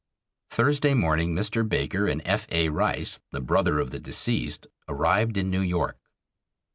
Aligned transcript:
Thursday 0.49 0.95
morning 0.95 1.35
Mr. 1.35 1.61
Baker 1.69 2.07
and 2.07 2.23
F. 2.25 2.47
A. 2.49 2.69
Rice, 2.69 3.21
the 3.29 3.39
brother 3.39 3.79
of 3.79 3.91
the 3.91 3.99
deceased, 3.99 4.65
arrived 4.89 5.37
in 5.37 5.51
New 5.51 5.61
York. 5.61 5.99